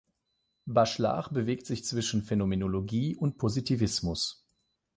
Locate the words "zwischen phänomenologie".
1.85-3.15